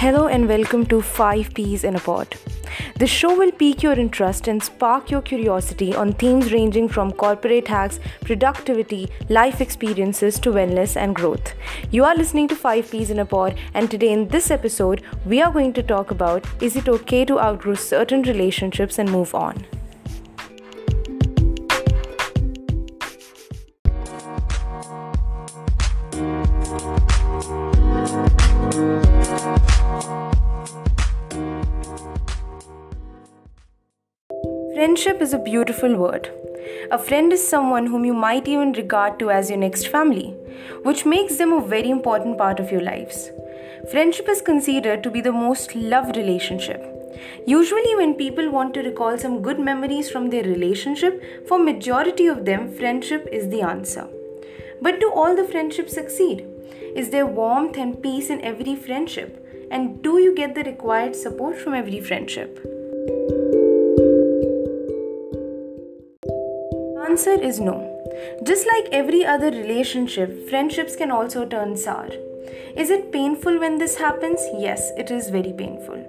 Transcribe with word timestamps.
Hello 0.00 0.28
and 0.28 0.48
welcome 0.48 0.86
to 0.86 1.02
5 1.02 1.52
Peas 1.52 1.84
in 1.84 1.94
a 1.94 2.00
Pod. 2.00 2.34
The 2.98 3.06
show 3.06 3.36
will 3.36 3.52
pique 3.52 3.82
your 3.82 3.98
interest 3.98 4.48
and 4.48 4.62
spark 4.62 5.10
your 5.10 5.20
curiosity 5.20 5.94
on 5.94 6.14
themes 6.14 6.54
ranging 6.54 6.88
from 6.88 7.12
corporate 7.12 7.68
hacks, 7.68 8.00
productivity, 8.22 9.10
life 9.28 9.60
experiences 9.60 10.38
to 10.38 10.52
wellness 10.52 10.96
and 10.96 11.14
growth. 11.14 11.52
You 11.90 12.06
are 12.06 12.16
listening 12.16 12.48
to 12.48 12.56
5 12.56 12.90
Peas 12.90 13.10
in 13.10 13.18
a 13.18 13.26
Pod, 13.26 13.58
and 13.74 13.90
today 13.90 14.10
in 14.10 14.26
this 14.28 14.50
episode, 14.50 15.02
we 15.26 15.42
are 15.42 15.52
going 15.52 15.74
to 15.74 15.82
talk 15.82 16.10
about 16.10 16.46
is 16.62 16.76
it 16.76 16.88
okay 16.88 17.26
to 17.26 17.38
outgrow 17.38 17.74
certain 17.74 18.22
relationships 18.22 18.98
and 18.98 19.12
move 19.12 19.34
on? 19.34 19.66
Friendship 34.80 35.20
is 35.20 35.34
a 35.34 35.38
beautiful 35.38 35.94
word. 35.94 36.30
A 36.90 36.96
friend 36.96 37.34
is 37.34 37.46
someone 37.46 37.88
whom 37.88 38.06
you 38.06 38.14
might 38.14 38.48
even 38.48 38.72
regard 38.72 39.18
to 39.18 39.30
as 39.30 39.50
your 39.50 39.58
next 39.58 39.88
family, 39.88 40.30
which 40.84 41.04
makes 41.04 41.36
them 41.36 41.52
a 41.52 41.60
very 41.60 41.90
important 41.90 42.38
part 42.38 42.58
of 42.58 42.72
your 42.72 42.80
lives. 42.80 43.30
Friendship 43.90 44.26
is 44.26 44.40
considered 44.40 45.02
to 45.02 45.10
be 45.10 45.20
the 45.20 45.32
most 45.32 45.74
loved 45.74 46.16
relationship. 46.16 46.82
Usually 47.46 47.94
when 47.94 48.14
people 48.14 48.48
want 48.48 48.72
to 48.72 48.80
recall 48.80 49.18
some 49.18 49.42
good 49.42 49.60
memories 49.60 50.08
from 50.08 50.30
their 50.30 50.44
relationship, 50.44 51.22
for 51.46 51.58
majority 51.58 52.26
of 52.26 52.46
them 52.46 52.72
friendship 52.72 53.28
is 53.30 53.50
the 53.50 53.60
answer. 53.60 54.08
But 54.80 54.98
do 54.98 55.12
all 55.12 55.36
the 55.36 55.44
friendships 55.46 55.92
succeed? 55.92 56.46
Is 56.96 57.10
there 57.10 57.26
warmth 57.26 57.76
and 57.76 58.02
peace 58.02 58.30
in 58.30 58.40
every 58.40 58.76
friendship? 58.76 59.46
And 59.70 60.02
do 60.02 60.16
you 60.16 60.34
get 60.34 60.54
the 60.54 60.64
required 60.64 61.14
support 61.14 61.58
from 61.58 61.74
every 61.74 62.00
friendship? 62.00 62.79
Answer 67.20 67.42
is 67.42 67.60
no. 67.60 67.74
Just 68.44 68.66
like 68.66 68.86
every 68.92 69.26
other 69.26 69.50
relationship, 69.50 70.48
friendships 70.48 70.96
can 70.96 71.10
also 71.10 71.44
turn 71.44 71.76
sour. 71.76 72.08
Is 72.74 72.88
it 72.88 73.12
painful 73.12 73.58
when 73.60 73.76
this 73.76 73.96
happens? 73.96 74.40
Yes, 74.56 74.90
it 74.96 75.10
is 75.10 75.28
very 75.28 75.52
painful. 75.52 76.00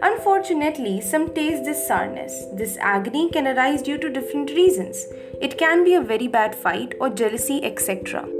Unfortunately, 0.00 1.00
some 1.00 1.34
taste 1.34 1.64
this 1.64 1.88
sourness. 1.88 2.46
This 2.52 2.76
agony 2.76 3.28
can 3.30 3.48
arise 3.48 3.82
due 3.82 3.98
to 3.98 4.08
different 4.08 4.50
reasons. 4.50 5.08
It 5.42 5.58
can 5.58 5.82
be 5.82 5.94
a 5.94 6.00
very 6.00 6.28
bad 6.28 6.54
fight 6.54 6.94
or 7.00 7.10
jealousy, 7.10 7.64
etc. 7.64 8.37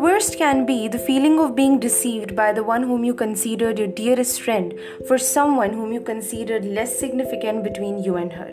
worst 0.00 0.38
can 0.38 0.64
be 0.64 0.88
the 0.88 0.98
feeling 0.98 1.38
of 1.38 1.54
being 1.54 1.78
deceived 1.78 2.34
by 2.34 2.50
the 2.52 2.62
one 2.64 2.84
whom 2.84 3.04
you 3.04 3.12
considered 3.12 3.78
your 3.78 3.86
dearest 3.86 4.40
friend 4.40 4.72
for 5.06 5.18
someone 5.18 5.74
whom 5.74 5.92
you 5.92 6.00
considered 6.00 6.64
less 6.64 6.98
significant 6.98 7.62
between 7.62 8.02
you 8.02 8.16
and 8.16 8.32
her. 8.32 8.50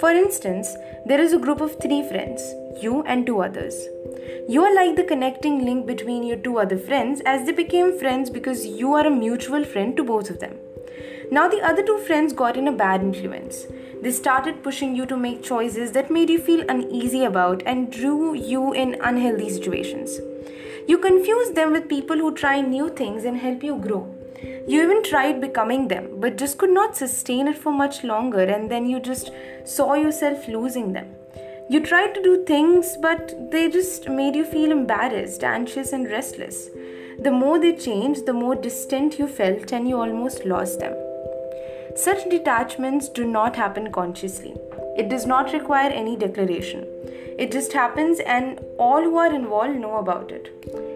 For 0.00 0.10
instance, 0.10 0.74
there 1.04 1.20
is 1.20 1.34
a 1.34 1.38
group 1.38 1.60
of 1.60 1.78
three 1.78 2.02
friends, 2.08 2.40
you 2.82 3.02
and 3.02 3.26
two 3.26 3.42
others. 3.42 3.74
You 4.48 4.64
are 4.64 4.74
like 4.74 4.96
the 4.96 5.04
connecting 5.04 5.66
link 5.66 5.86
between 5.86 6.22
your 6.22 6.38
two 6.38 6.58
other 6.58 6.78
friends 6.78 7.20
as 7.26 7.44
they 7.44 7.52
became 7.52 7.98
friends 7.98 8.30
because 8.30 8.64
you 8.64 8.94
are 8.94 9.06
a 9.06 9.10
mutual 9.10 9.62
friend 9.62 9.94
to 9.98 10.04
both 10.04 10.30
of 10.30 10.40
them. 10.40 10.56
Now, 11.30 11.48
the 11.48 11.60
other 11.60 11.82
two 11.82 11.98
friends 12.06 12.32
got 12.32 12.56
in 12.56 12.68
a 12.68 12.72
bad 12.72 13.02
influence. 13.02 13.66
They 14.00 14.12
started 14.12 14.62
pushing 14.62 14.96
you 14.96 15.04
to 15.04 15.18
make 15.18 15.42
choices 15.42 15.92
that 15.92 16.10
made 16.10 16.30
you 16.30 16.38
feel 16.38 16.64
uneasy 16.66 17.24
about 17.24 17.62
and 17.66 17.92
drew 17.92 18.34
you 18.34 18.72
in 18.72 18.96
unhealthy 19.02 19.50
situations. 19.50 20.18
You 20.86 20.98
confuse 20.98 21.50
them 21.50 21.72
with 21.72 21.88
people 21.88 22.16
who 22.16 22.34
try 22.34 22.60
new 22.60 22.88
things 22.90 23.24
and 23.24 23.36
help 23.36 23.62
you 23.62 23.76
grow. 23.76 24.14
You 24.68 24.82
even 24.82 25.02
tried 25.02 25.40
becoming 25.40 25.88
them, 25.88 26.20
but 26.20 26.36
just 26.36 26.58
could 26.58 26.70
not 26.70 26.96
sustain 26.96 27.48
it 27.48 27.58
for 27.58 27.72
much 27.72 28.04
longer, 28.04 28.42
and 28.42 28.70
then 28.70 28.86
you 28.86 29.00
just 29.00 29.30
saw 29.64 29.94
yourself 29.94 30.46
losing 30.46 30.92
them. 30.92 31.08
You 31.68 31.80
tried 31.80 32.14
to 32.14 32.22
do 32.22 32.44
things, 32.44 32.96
but 33.00 33.50
they 33.50 33.68
just 33.68 34.08
made 34.08 34.36
you 34.36 34.44
feel 34.44 34.70
embarrassed, 34.70 35.42
anxious, 35.42 35.92
and 35.92 36.08
restless. 36.08 36.68
The 37.18 37.32
more 37.32 37.58
they 37.58 37.74
changed, 37.74 38.26
the 38.26 38.32
more 38.32 38.54
distant 38.54 39.18
you 39.18 39.26
felt, 39.26 39.72
and 39.72 39.88
you 39.88 39.98
almost 39.98 40.44
lost 40.44 40.80
them. 40.80 40.94
Such 41.96 42.28
detachments 42.28 43.08
do 43.08 43.26
not 43.26 43.56
happen 43.56 43.90
consciously. 43.90 44.54
It 44.98 45.08
does 45.08 45.24
not 45.24 45.54
require 45.54 45.90
any 45.90 46.14
declaration. 46.14 46.86
It 47.38 47.50
just 47.50 47.72
happens, 47.72 48.20
and 48.20 48.60
all 48.78 49.02
who 49.02 49.16
are 49.16 49.34
involved 49.34 49.78
know 49.78 49.96
about 49.96 50.30
it. 50.30 50.50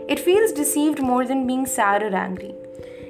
It 0.08 0.20
feels 0.20 0.52
deceived 0.52 1.00
more 1.00 1.24
than 1.24 1.46
being 1.46 1.64
sad 1.64 2.02
or 2.02 2.14
angry. 2.14 2.54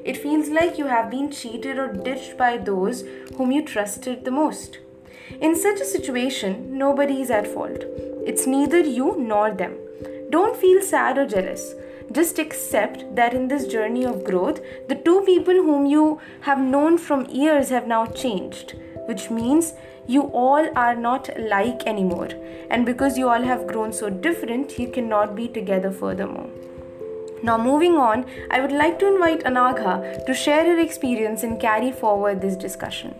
It 0.04 0.16
feels 0.16 0.48
like 0.50 0.78
you 0.78 0.86
have 0.86 1.10
been 1.10 1.32
cheated 1.32 1.78
or 1.78 1.92
ditched 1.92 2.38
by 2.38 2.58
those 2.58 3.02
whom 3.36 3.50
you 3.50 3.64
trusted 3.64 4.24
the 4.24 4.30
most. 4.30 4.78
In 5.40 5.56
such 5.56 5.80
a 5.80 5.84
situation, 5.84 6.78
nobody 6.78 7.20
is 7.20 7.30
at 7.30 7.48
fault. 7.48 7.84
It's 8.24 8.46
neither 8.46 8.80
you 8.80 9.16
nor 9.18 9.50
them. 9.50 9.76
Don't 10.30 10.56
feel 10.56 10.80
sad 10.80 11.18
or 11.18 11.26
jealous. 11.26 11.74
Just 12.12 12.40
accept 12.40 13.14
that 13.14 13.34
in 13.34 13.46
this 13.46 13.66
journey 13.68 14.04
of 14.04 14.24
growth, 14.24 14.60
the 14.88 14.96
two 14.96 15.20
people 15.22 15.54
whom 15.54 15.86
you 15.86 16.20
have 16.40 16.58
known 16.58 16.98
from 16.98 17.26
years 17.26 17.68
have 17.68 17.86
now 17.86 18.06
changed, 18.06 18.74
which 19.06 19.30
means 19.30 19.74
you 20.08 20.22
all 20.22 20.68
are 20.76 20.96
not 20.96 21.30
like 21.38 21.86
anymore. 21.86 22.30
And 22.68 22.84
because 22.84 23.16
you 23.16 23.28
all 23.28 23.42
have 23.42 23.68
grown 23.68 23.92
so 23.92 24.10
different, 24.10 24.76
you 24.76 24.88
cannot 24.88 25.36
be 25.36 25.46
together 25.46 25.92
furthermore. 25.92 26.50
Now, 27.44 27.56
moving 27.56 27.96
on, 27.96 28.26
I 28.50 28.60
would 28.60 28.72
like 28.72 28.98
to 28.98 29.06
invite 29.06 29.44
Anagha 29.44 30.26
to 30.26 30.34
share 30.34 30.64
her 30.64 30.80
experience 30.80 31.44
and 31.44 31.60
carry 31.60 31.92
forward 31.92 32.40
this 32.40 32.56
discussion. 32.56 33.14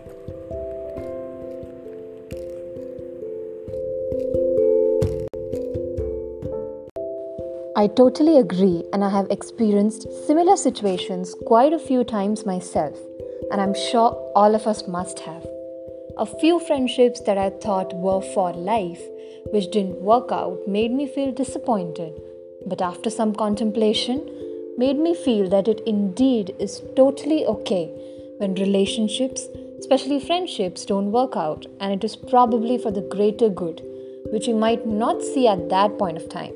I 7.81 7.87
totally 7.87 8.37
agree, 8.37 8.85
and 8.93 9.03
I 9.03 9.09
have 9.09 9.31
experienced 9.31 10.07
similar 10.27 10.55
situations 10.59 11.35
quite 11.47 11.73
a 11.73 11.79
few 11.79 12.05
times 12.05 12.45
myself, 12.45 12.99
and 13.51 13.59
I'm 13.59 13.73
sure 13.73 14.11
all 14.37 14.55
of 14.55 14.67
us 14.67 14.87
must 14.87 15.21
have. 15.21 15.47
A 16.19 16.27
few 16.27 16.61
friendships 16.61 17.21
that 17.21 17.39
I 17.39 17.49
thought 17.49 17.95
were 17.95 18.21
for 18.35 18.53
life, 18.53 19.01
which 19.53 19.71
didn't 19.71 20.03
work 20.03 20.31
out, 20.31 20.59
made 20.69 20.93
me 20.93 21.07
feel 21.07 21.33
disappointed. 21.33 22.13
But 22.67 22.83
after 22.83 23.09
some 23.09 23.35
contemplation, 23.35 24.29
made 24.77 24.99
me 24.99 25.15
feel 25.15 25.49
that 25.49 25.67
it 25.67 25.81
indeed 25.87 26.55
is 26.59 26.83
totally 26.97 27.47
okay 27.47 27.87
when 28.37 28.57
relationships, 28.57 29.49
especially 29.79 30.21
friendships, 30.21 30.85
don't 30.85 31.13
work 31.13 31.35
out, 31.35 31.65
and 31.81 31.95
it 31.95 32.05
is 32.05 32.15
probably 32.15 32.77
for 32.77 32.91
the 32.91 33.09
greater 33.17 33.49
good, 33.49 33.81
which 34.33 34.47
you 34.47 34.55
might 34.55 34.87
not 34.87 35.23
see 35.23 35.49
at 35.49 35.71
that 35.71 35.97
point 35.97 36.19
of 36.19 36.29
time. 36.29 36.53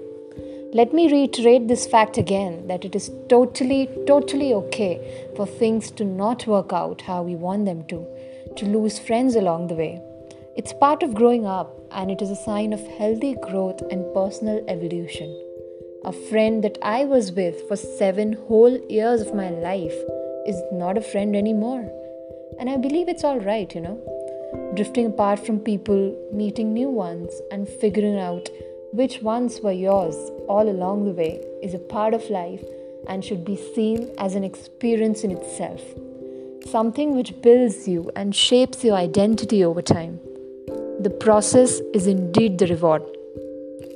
Let 0.77 0.93
me 0.93 1.09
reiterate 1.09 1.69
this 1.69 1.87
fact 1.87 2.19
again 2.19 2.67
that 2.67 2.85
it 2.85 2.97
is 2.97 3.09
totally, 3.29 3.89
totally 4.09 4.53
okay 4.55 5.29
for 5.37 5.47
things 5.47 5.93
to 5.93 6.05
not 6.05 6.49
work 6.49 6.73
out 6.73 7.03
how 7.03 7.23
we 7.23 7.37
want 7.37 7.65
them 7.65 7.85
to 7.91 8.05
to 8.57 8.67
lose 8.67 8.99
friends 8.99 9.37
along 9.37 9.69
the 9.69 9.77
way. 9.77 10.03
It's 10.57 10.73
part 10.73 11.05
of 11.05 11.15
growing 11.15 11.47
up 11.47 11.79
and 11.93 12.11
it 12.11 12.21
is 12.21 12.31
a 12.31 12.43
sign 12.45 12.73
of 12.73 12.85
healthy 12.99 13.37
growth 13.37 13.83
and 13.93 14.13
personal 14.13 14.65
evolution. 14.67 15.31
A 16.05 16.13
friend 16.13 16.65
that 16.65 16.79
I 16.83 17.05
was 17.05 17.31
with 17.31 17.63
for 17.69 17.77
seven 17.77 18.33
whole 18.49 18.77
years 18.91 19.21
of 19.21 19.33
my 19.33 19.51
life 19.51 19.97
is 20.45 20.61
not 20.73 20.99
a 20.99 21.09
friend 21.13 21.37
anymore. 21.37 21.89
And 22.59 22.69
I 22.69 22.79
believe 22.79 23.09
it's 23.09 23.23
all 23.23 23.39
right, 23.39 23.73
you 23.73 23.81
know. 23.81 24.73
Drifting 24.75 25.07
apart 25.07 25.47
from 25.47 25.61
people, 25.61 26.17
meeting 26.33 26.75
new 26.75 26.89
ones, 26.89 27.33
and 27.53 27.69
figuring 27.69 28.19
out 28.19 28.49
which 29.01 29.21
ones 29.23 29.61
were 29.61 29.79
yours 29.89 30.17
all 30.49 30.69
along 30.69 31.05
the 31.05 31.19
way 31.23 31.43
is 31.63 31.75
a 31.75 31.87
part 31.95 32.15
of 32.15 32.31
life 32.31 32.65
and 33.09 33.25
should 33.25 33.45
be 33.45 33.57
seen 33.75 34.11
as 34.19 34.35
an 34.35 34.45
experience 34.45 35.25
in 35.25 35.31
itself 35.31 35.83
something 36.67 37.15
which 37.15 37.41
builds 37.43 37.87
you 37.87 38.11
and 38.17 38.35
shapes 38.35 38.85
your 38.85 38.97
identity 38.97 39.65
over 39.65 39.83
time. 39.83 40.19
The 41.01 41.17
process 41.25 41.81
is 41.93 42.07
indeed 42.07 42.59
the 42.59 42.67
reward. 42.67 43.03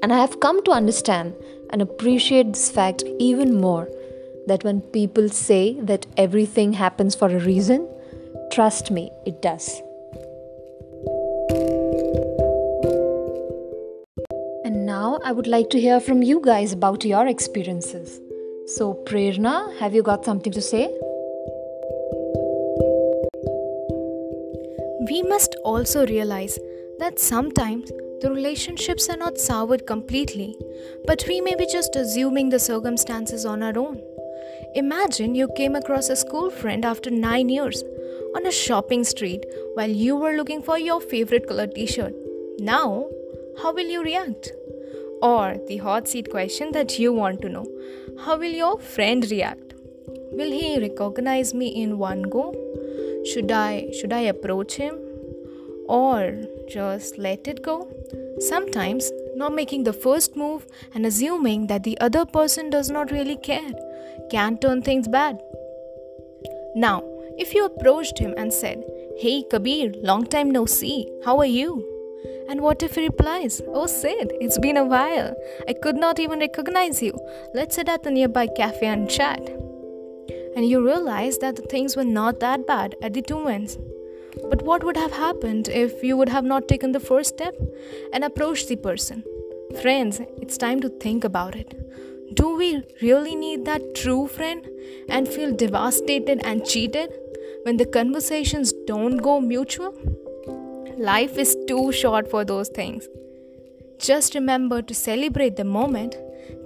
And 0.02 0.12
I 0.12 0.18
have 0.18 0.40
come 0.40 0.62
to 0.64 0.70
understand 0.70 1.34
and 1.70 1.82
appreciate 1.82 2.52
this 2.52 2.70
fact 2.70 3.04
even 3.18 3.60
more 3.60 3.88
that 4.46 4.64
when 4.64 4.80
people 4.80 5.28
say 5.28 5.78
that 5.80 6.06
everything 6.16 6.72
happens 6.72 7.14
for 7.14 7.28
a 7.28 7.40
reason, 7.40 7.88
trust 8.52 8.90
me, 8.90 9.10
it 9.26 9.42
does. 9.42 9.82
I 15.24 15.32
would 15.32 15.46
like 15.46 15.68
to 15.70 15.80
hear 15.80 16.00
from 16.00 16.22
you 16.22 16.40
guys 16.40 16.72
about 16.72 17.04
your 17.04 17.26
experiences. 17.26 18.20
So, 18.66 18.94
Prerna, 19.04 19.76
have 19.78 19.94
you 19.94 20.02
got 20.02 20.24
something 20.24 20.52
to 20.52 20.60
say? 20.60 20.86
We 25.10 25.22
must 25.22 25.56
also 25.64 26.06
realize 26.06 26.58
that 26.98 27.18
sometimes 27.18 27.90
the 28.20 28.30
relationships 28.30 29.08
are 29.08 29.16
not 29.16 29.38
soured 29.38 29.86
completely, 29.86 30.56
but 31.06 31.24
we 31.26 31.40
may 31.40 31.54
be 31.54 31.66
just 31.66 31.96
assuming 31.96 32.50
the 32.50 32.58
circumstances 32.58 33.44
on 33.44 33.62
our 33.62 33.78
own. 33.78 34.00
Imagine 34.74 35.34
you 35.34 35.48
came 35.56 35.74
across 35.74 36.08
a 36.08 36.16
school 36.16 36.50
friend 36.50 36.84
after 36.84 37.10
9 37.10 37.48
years 37.48 37.82
on 38.36 38.46
a 38.46 38.52
shopping 38.52 39.02
street 39.02 39.44
while 39.74 39.90
you 39.90 40.14
were 40.14 40.34
looking 40.34 40.62
for 40.62 40.78
your 40.78 41.00
favorite 41.00 41.48
color 41.48 41.66
t 41.66 41.86
shirt. 41.86 42.14
Now, 42.58 43.08
how 43.62 43.72
will 43.72 43.86
you 43.86 44.02
react? 44.02 44.52
Or 45.20 45.56
the 45.66 45.78
hot 45.78 46.06
seat 46.08 46.30
question 46.30 46.72
that 46.72 46.98
you 46.98 47.12
want 47.12 47.42
to 47.42 47.48
know 47.48 47.66
how 48.24 48.36
will 48.36 48.50
your 48.50 48.78
friend 48.78 49.28
react? 49.30 49.74
Will 50.32 50.50
he 50.50 50.78
recognize 50.80 51.54
me 51.54 51.68
in 51.68 51.98
one 51.98 52.22
go? 52.22 52.54
Should 53.24 53.50
I 53.50 53.90
should 53.98 54.12
I 54.12 54.20
approach 54.32 54.74
him 54.74 54.98
or 55.88 56.42
just 56.68 57.18
let 57.18 57.48
it 57.48 57.62
go? 57.62 57.88
Sometimes 58.38 59.10
not 59.34 59.54
making 59.54 59.84
the 59.84 59.92
first 59.92 60.36
move 60.36 60.66
and 60.94 61.04
assuming 61.04 61.66
that 61.66 61.82
the 61.82 61.98
other 62.00 62.24
person 62.24 62.70
does 62.70 62.90
not 62.90 63.10
really 63.10 63.36
care 63.36 63.72
can 64.30 64.58
turn 64.58 64.82
things 64.82 65.08
bad. 65.08 65.40
Now, 66.76 67.02
if 67.38 67.54
you 67.54 67.64
approached 67.64 68.18
him 68.18 68.34
and 68.36 68.52
said, 68.52 68.84
Hey 69.18 69.44
Kabir, 69.50 69.92
long 70.02 70.26
time 70.26 70.50
no 70.50 70.66
see, 70.66 71.08
how 71.24 71.38
are 71.38 71.46
you? 71.46 71.97
And 72.48 72.62
what 72.62 72.82
if 72.82 72.94
he 72.94 73.02
replies, 73.02 73.60
Oh 73.68 73.86
Sid, 73.86 74.32
it's 74.40 74.58
been 74.58 74.76
a 74.76 74.84
while. 74.84 75.34
I 75.68 75.74
could 75.74 75.96
not 75.96 76.18
even 76.18 76.40
recognize 76.40 77.02
you. 77.02 77.12
Let's 77.54 77.76
sit 77.76 77.88
at 77.88 78.02
the 78.02 78.10
nearby 78.10 78.48
cafe 78.48 78.86
and 78.86 79.08
chat. 79.08 79.40
And 80.56 80.68
you 80.68 80.84
realize 80.84 81.38
that 81.38 81.56
the 81.56 81.62
things 81.62 81.96
were 81.96 82.04
not 82.04 82.40
that 82.40 82.66
bad 82.66 82.96
at 83.02 83.14
the 83.14 83.22
two 83.22 83.46
ends. 83.46 83.78
But 84.48 84.62
what 84.62 84.82
would 84.84 84.96
have 84.96 85.12
happened 85.12 85.68
if 85.68 86.02
you 86.02 86.16
would 86.16 86.28
have 86.28 86.44
not 86.44 86.68
taken 86.68 86.92
the 86.92 87.00
first 87.00 87.30
step 87.30 87.54
and 88.12 88.24
approached 88.24 88.68
the 88.68 88.76
person? 88.76 89.24
Friends, 89.82 90.20
it's 90.40 90.56
time 90.56 90.80
to 90.80 90.88
think 90.88 91.24
about 91.24 91.54
it. 91.54 91.74
Do 92.34 92.56
we 92.56 92.82
really 93.02 93.34
need 93.34 93.64
that 93.64 93.94
true 93.94 94.26
friend 94.26 94.66
and 95.08 95.28
feel 95.28 95.52
devastated 95.54 96.40
and 96.44 96.64
cheated 96.64 97.12
when 97.62 97.76
the 97.76 97.86
conversations 97.86 98.72
don't 98.86 99.18
go 99.18 99.40
mutual? 99.40 99.94
Life 100.98 101.38
is 101.38 101.56
too 101.68 101.92
short 101.92 102.28
for 102.28 102.44
those 102.44 102.68
things. 102.70 103.06
Just 104.00 104.34
remember 104.34 104.82
to 104.82 104.92
celebrate 104.92 105.54
the 105.54 105.62
moment, 105.62 106.16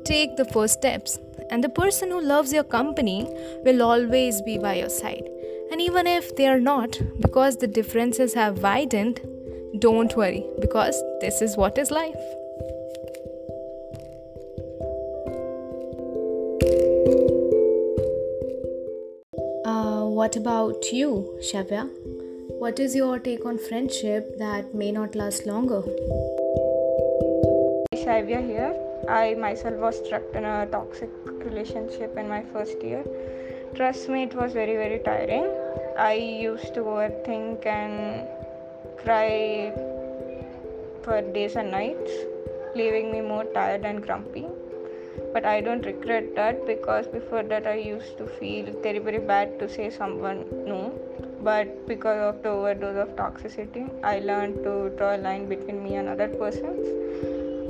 take 0.05 0.37
the 0.37 0.47
first 0.47 0.73
steps, 0.73 1.19
and 1.51 1.63
the 1.63 1.69
person 1.69 2.11
who 2.11 2.23
loves 2.23 2.51
your 2.51 2.65
company 2.65 3.29
will 3.63 3.83
always 3.83 4.41
be 4.41 4.57
by 4.57 4.77
your 4.77 4.89
side. 4.89 5.29
And 5.71 5.83
even 5.83 6.07
if 6.07 6.35
they 6.37 6.47
are 6.47 6.61
not, 6.61 6.99
because 7.21 7.59
the 7.59 7.67
differences 7.67 8.33
have 8.33 8.63
widened, 8.63 9.21
don't 9.79 10.17
worry, 10.17 10.47
because 10.61 11.03
this 11.21 11.43
is 11.43 11.59
what 11.59 11.77
is 11.77 11.91
life. 11.91 12.15
Uh, 19.67 20.07
what 20.07 20.37
about 20.37 20.91
you, 20.91 21.39
Shavya? 21.43 22.22
What 22.63 22.79
is 22.79 22.95
your 22.95 23.19
take 23.19 23.45
on 23.45 23.59
friendship 23.59 24.39
that 24.39 24.73
may 24.73 24.93
not 24.93 25.17
last 25.17 25.47
longer? 25.47 25.83
Shavya 28.03 28.39
here. 28.51 28.77
I 29.09 29.35
myself 29.35 29.81
was 29.85 29.99
trapped 30.09 30.37
in 30.37 30.45
a 30.45 30.69
toxic 30.71 31.11
relationship 31.47 32.17
in 32.17 32.29
my 32.29 32.45
first 32.53 32.81
year. 32.81 33.03
Trust 33.75 34.09
me, 34.09 34.23
it 34.23 34.37
was 34.37 34.53
very, 34.53 34.77
very 34.77 35.01
tiring. 35.01 35.49
I 35.99 36.13
used 36.13 36.73
to 36.75 36.83
overthink 36.83 37.67
and 37.67 38.29
cry 39.03 39.73
for 41.03 41.21
days 41.21 41.57
and 41.57 41.73
nights, 41.73 42.13
leaving 42.77 43.11
me 43.11 43.23
more 43.23 43.43
tired 43.43 43.85
and 43.85 44.01
grumpy. 44.07 44.47
But 45.33 45.45
I 45.45 45.63
don't 45.63 45.85
regret 45.85 46.37
that 46.37 46.65
because 46.65 47.09
before 47.09 47.43
that 47.43 47.67
I 47.67 47.75
used 47.75 48.19
to 48.19 48.27
feel 48.29 48.73
very, 48.85 49.01
very 49.01 49.19
bad 49.19 49.59
to 49.59 49.69
say 49.69 49.91
someone 49.91 50.45
no. 50.65 50.93
But 51.43 51.87
because 51.89 52.35
of 52.35 52.43
the 52.43 52.51
overdose 52.51 52.97
of 52.97 53.17
toxicity, 53.17 53.85
I 54.05 54.21
learned 54.21 54.63
to 54.65 54.91
draw 54.97 55.17
a 55.17 55.19
line 55.19 55.49
between 55.49 55.83
me 55.83 55.97
and 55.97 56.09
other 56.09 56.29
persons. 56.29 56.87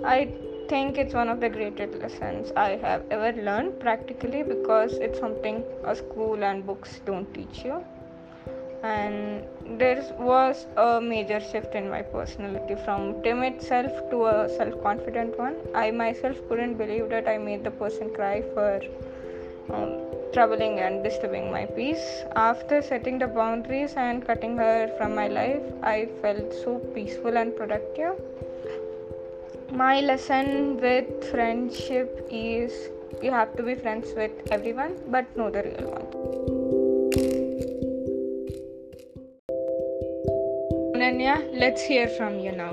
I 0.04 0.32
think 0.68 0.98
it's 0.98 1.14
one 1.14 1.28
of 1.28 1.40
the 1.40 1.48
greatest 1.48 1.94
lessons 1.94 2.52
I 2.56 2.70
have 2.76 3.04
ever 3.10 3.32
learned 3.40 3.80
practically 3.80 4.42
because 4.42 4.94
it's 4.94 5.18
something 5.18 5.64
a 5.84 5.94
school 5.94 6.44
and 6.44 6.66
books 6.66 7.00
don't 7.04 7.32
teach 7.34 7.64
you 7.64 7.84
and 8.82 9.44
there 9.78 10.02
was 10.18 10.66
a 10.76 11.00
major 11.00 11.40
shift 11.40 11.74
in 11.74 11.88
my 11.88 12.02
personality 12.02 12.74
from 12.84 13.22
timid 13.22 13.62
self 13.62 13.92
to 14.10 14.24
a 14.26 14.48
self-confident 14.56 15.38
one 15.38 15.56
i 15.74 15.90
myself 15.90 16.36
couldn't 16.48 16.74
believe 16.74 17.08
that 17.08 17.28
i 17.28 17.36
made 17.38 17.62
the 17.62 17.70
person 17.70 18.12
cry 18.14 18.42
for 18.54 18.80
um, 19.70 19.92
troubling 20.32 20.78
and 20.80 21.04
disturbing 21.04 21.50
my 21.52 21.66
peace. 21.66 22.24
After 22.34 22.80
setting 22.82 23.18
the 23.18 23.26
boundaries 23.26 23.94
and 23.96 24.26
cutting 24.26 24.56
her 24.56 24.90
from 24.96 25.14
my 25.14 25.28
life 25.28 25.62
i 25.82 26.06
felt 26.22 26.52
so 26.64 26.78
peaceful 26.94 27.36
and 27.36 27.56
productive. 27.56 28.20
My 29.70 30.00
lesson 30.00 30.80
with 30.80 31.30
friendship 31.30 32.26
is 32.30 32.72
you 33.22 33.30
have 33.30 33.56
to 33.56 33.62
be 33.62 33.74
friends 33.74 34.12
with 34.16 34.32
everyone 34.50 34.96
but 35.08 35.36
know 35.36 35.50
the 35.50 35.62
real 35.62 35.90
one. 35.90 36.06
Ananya, 40.96 41.36
let's 41.58 41.82
hear 41.82 42.08
from 42.08 42.38
you 42.38 42.52
now. 42.52 42.72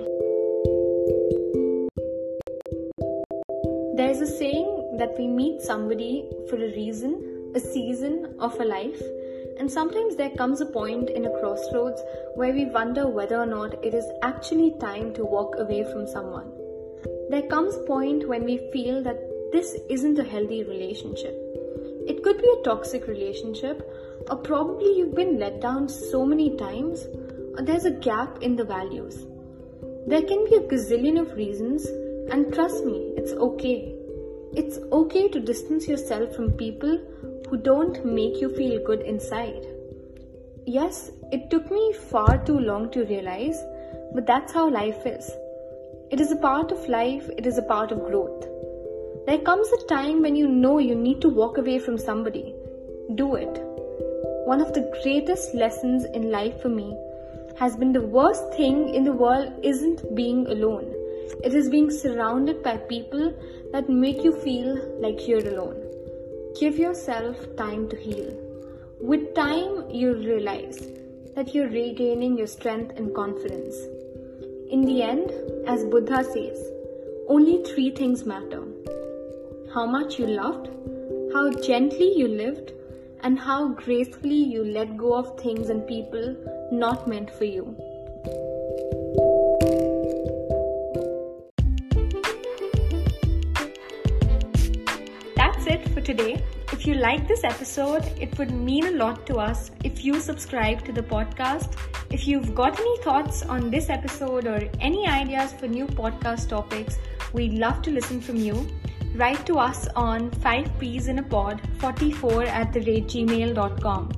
There's 3.95 4.21
a 4.21 4.27
saying 4.27 4.97
that 4.97 5.17
we 5.17 5.27
meet 5.27 5.61
somebody 5.61 6.29
for 6.49 6.55
a 6.57 6.69
reason, 6.75 7.38
a 7.55 7.59
season 7.59 8.35
of 8.39 8.59
a 8.59 8.65
life, 8.65 9.01
and 9.57 9.71
sometimes 9.71 10.15
there 10.15 10.29
comes 10.31 10.61
a 10.61 10.65
point 10.65 11.09
in 11.09 11.25
a 11.25 11.39
crossroads 11.39 12.01
where 12.35 12.53
we 12.53 12.65
wonder 12.65 13.07
whether 13.07 13.39
or 13.39 13.45
not 13.45 13.83
it 13.83 13.93
is 13.93 14.05
actually 14.21 14.75
time 14.79 15.13
to 15.13 15.25
walk 15.25 15.55
away 15.57 15.83
from 15.91 16.07
someone. 16.07 16.51
There 17.29 17.47
comes 17.49 17.75
a 17.75 17.85
point 17.85 18.27
when 18.27 18.43
we 18.43 18.69
feel 18.71 19.03
that 19.03 19.19
this 19.51 19.75
isn't 19.89 20.19
a 20.19 20.23
healthy 20.23 20.63
relationship. 20.63 21.35
It 22.07 22.23
could 22.23 22.41
be 22.41 22.55
a 22.59 22.63
toxic 22.63 23.07
relationship, 23.07 23.87
or 24.29 24.37
probably 24.37 24.97
you've 24.97 25.15
been 25.15 25.39
let 25.39 25.61
down 25.61 25.89
so 25.89 26.25
many 26.25 26.55
times 26.57 27.07
or 27.59 27.63
there's 27.63 27.85
a 27.85 27.91
gap 27.91 28.41
in 28.41 28.55
the 28.55 28.63
values. 28.63 29.25
There 30.07 30.21
can 30.21 30.45
be 30.45 30.55
a 30.55 30.61
gazillion 30.61 31.19
of 31.19 31.35
reasons, 31.35 31.85
and 32.31 32.53
trust 32.53 32.85
me, 32.85 33.13
it's 33.17 33.33
okay. 33.33 33.95
It's 34.53 34.79
okay 34.91 35.27
to 35.27 35.39
distance 35.39 35.87
yourself 35.87 36.35
from 36.35 36.53
people 36.53 36.99
who 37.49 37.57
don't 37.57 38.05
make 38.05 38.39
you 38.39 38.49
feel 38.55 38.85
good 38.85 39.01
inside. 39.01 39.65
Yes, 40.65 41.11
it 41.31 41.49
took 41.49 41.71
me 41.71 41.93
far 41.93 42.37
too 42.45 42.59
long 42.59 42.91
to 42.91 43.05
realize, 43.05 43.59
but 44.13 44.27
that's 44.27 44.53
how 44.53 44.69
life 44.69 45.05
is. 45.05 45.31
It 46.11 46.19
is 46.19 46.31
a 46.31 46.35
part 46.35 46.71
of 46.71 46.87
life, 46.87 47.27
it 47.37 47.47
is 47.47 47.57
a 47.57 47.63
part 47.63 47.91
of 47.91 48.05
growth. 48.05 48.47
There 49.25 49.39
comes 49.39 49.71
a 49.71 49.85
time 49.87 50.21
when 50.21 50.35
you 50.35 50.47
know 50.47 50.77
you 50.77 50.93
need 50.93 51.21
to 51.21 51.29
walk 51.29 51.57
away 51.57 51.79
from 51.79 51.97
somebody. 51.97 52.53
Do 53.15 53.35
it. 53.35 53.61
One 54.45 54.61
of 54.61 54.73
the 54.73 54.89
greatest 55.01 55.55
lessons 55.55 56.05
in 56.05 56.31
life 56.31 56.61
for 56.61 56.69
me 56.69 56.95
has 57.57 57.75
been 57.75 57.93
the 57.93 58.07
worst 58.17 58.53
thing 58.53 58.93
in 58.93 59.03
the 59.03 59.13
world 59.13 59.51
isn't 59.63 60.15
being 60.15 60.45
alone. 60.47 60.93
It 61.43 61.53
is 61.53 61.69
being 61.69 61.89
surrounded 61.89 62.63
by 62.63 62.77
people 62.77 63.33
that 63.71 63.89
make 63.89 64.23
you 64.23 64.33
feel 64.33 64.77
like 64.99 65.27
you're 65.27 65.47
alone. 65.47 65.78
Give 66.59 66.77
yourself 66.77 67.37
time 67.55 67.87
to 67.87 67.95
heal. 67.95 68.33
With 68.99 69.33
time, 69.33 69.89
you'll 69.89 70.25
realize 70.25 70.89
that 71.33 71.55
you're 71.55 71.69
regaining 71.69 72.37
your 72.37 72.47
strength 72.47 72.97
and 72.97 73.15
confidence. 73.15 73.77
In 74.69 74.83
the 74.83 75.01
end, 75.01 75.31
as 75.65 75.85
Buddha 75.85 76.21
says, 76.21 76.59
only 77.29 77.63
three 77.63 77.91
things 77.91 78.25
matter 78.25 78.61
how 79.73 79.85
much 79.85 80.19
you 80.19 80.27
loved, 80.27 80.67
how 81.33 81.49
gently 81.49 82.11
you 82.17 82.27
lived, 82.27 82.73
and 83.21 83.39
how 83.39 83.69
gracefully 83.69 84.43
you 84.55 84.65
let 84.65 84.97
go 84.97 85.13
of 85.13 85.39
things 85.39 85.69
and 85.69 85.87
people 85.87 86.35
not 86.73 87.07
meant 87.07 87.31
for 87.31 87.45
you. 87.45 87.73
That's 95.59 95.81
it 95.81 95.89
for 95.89 95.99
today. 95.99 96.41
If 96.71 96.87
you 96.87 96.93
like 96.93 97.27
this 97.27 97.43
episode, 97.43 98.05
it 98.17 98.37
would 98.37 98.49
mean 98.49 98.85
a 98.85 98.91
lot 98.91 99.25
to 99.25 99.39
us 99.39 99.71
if 99.83 100.05
you 100.05 100.21
subscribe 100.21 100.85
to 100.85 100.93
the 100.93 101.01
podcast. 101.01 101.73
If 102.09 102.25
you've 102.27 102.55
got 102.55 102.79
any 102.79 102.97
thoughts 102.99 103.43
on 103.43 103.69
this 103.69 103.89
episode 103.89 104.47
or 104.47 104.61
any 104.79 105.05
ideas 105.05 105.51
for 105.51 105.67
new 105.67 105.85
podcast 105.85 106.47
topics, 106.47 106.97
we'd 107.33 107.55
love 107.55 107.81
to 107.81 107.91
listen 107.91 108.21
from 108.21 108.37
you 108.37 108.69
write 109.15 109.45
to 109.47 109.57
us 109.57 109.85
on 109.97 110.31
5p's 110.31 111.09
in 111.09 111.19
a 111.19 111.23
pod 111.23 111.61
44 111.79 112.43
at 112.43 112.71
the 112.71 112.79
rate 112.81 113.07
gmail.com. 113.07 114.11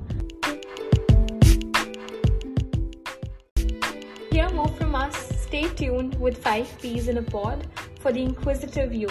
Hear 4.30 4.48
more 4.50 4.68
from 4.68 4.94
us 4.94 5.32
stay 5.52 5.68
tuned 5.74 6.14
with 6.20 6.38
5 6.38 6.78
Peas 6.80 7.08
in 7.08 7.18
a 7.18 7.22
Pod 7.22 7.66
for 8.00 8.10
the 8.10 8.22
inquisitive 8.22 8.94
you. 8.94 9.10